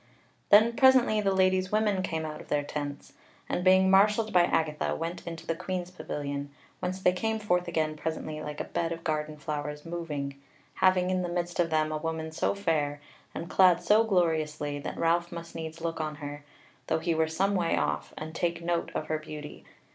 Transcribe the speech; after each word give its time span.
Then 0.49 0.75
presently 0.75 1.21
the 1.21 1.31
Lady's 1.31 1.71
women 1.71 2.01
came 2.01 2.25
out 2.25 2.41
of 2.41 2.47
their 2.47 2.63
tents, 2.63 3.13
and, 3.47 3.63
being 3.63 3.87
marshalled 3.91 4.33
by 4.33 4.45
Agatha, 4.45 4.95
went 4.95 5.27
into 5.27 5.45
the 5.45 5.53
Queen's 5.55 5.91
pavilion, 5.91 6.49
whence 6.79 6.99
they 6.99 7.11
came 7.13 7.37
forth 7.37 7.67
again 7.67 7.95
presently 7.95 8.41
like 8.41 8.59
a 8.59 8.63
bed 8.63 8.91
of 8.91 9.03
garden 9.03 9.37
flowers 9.37 9.85
moving, 9.85 10.41
having 10.73 11.11
in 11.11 11.21
the 11.21 11.29
midst 11.29 11.59
of 11.59 11.69
them 11.69 11.91
a 11.91 11.97
woman 11.97 12.31
so 12.31 12.55
fair, 12.55 12.99
and 13.35 13.47
clad 13.47 13.83
so 13.83 14.03
gloriously, 14.03 14.79
that 14.79 14.97
Ralph 14.97 15.31
must 15.31 15.53
needs 15.53 15.81
look 15.81 16.01
on 16.01 16.15
her, 16.15 16.43
though 16.87 16.97
he 16.97 17.13
were 17.13 17.27
some 17.27 17.53
way 17.53 17.77
off, 17.77 18.11
and 18.17 18.33
take 18.33 18.63
note 18.63 18.89
of 18.95 19.05
her 19.05 19.19
beauty. 19.19 19.65